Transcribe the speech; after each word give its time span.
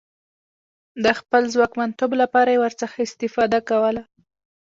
د 1.03 1.05
خپل 1.19 1.41
ځواکمنتوب 1.53 2.11
لپاره 2.21 2.49
یې 2.53 2.61
ورڅخه 2.61 2.97
استفاده 3.07 3.59
کوله. 3.69 4.03